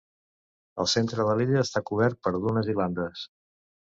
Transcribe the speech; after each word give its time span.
El 0.83 0.87
centre 0.93 1.25
de 1.27 1.35
l'illa 1.41 1.59
està 1.67 1.83
cobert 1.91 2.19
per 2.27 2.33
dunes 2.47 2.71
i 2.73 2.77
landes. 2.83 3.29